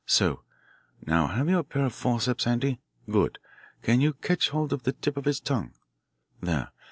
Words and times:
So. 0.07 0.41
Now, 1.05 1.27
have 1.27 1.47
you 1.47 1.59
a 1.59 1.63
pair 1.63 1.85
of 1.85 1.93
forceps 1.93 2.45
handy? 2.45 2.79
Good. 3.09 3.37
Can 3.83 4.01
you 4.01 4.13
catch 4.13 4.49
hold 4.49 4.73
of 4.73 4.81
the 4.81 4.93
tip 4.93 5.15
of 5.15 5.25
his 5.25 5.39
tongue? 5.39 5.73
There. 6.41 6.71